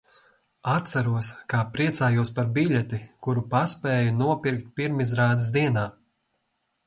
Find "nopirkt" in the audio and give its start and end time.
4.23-4.73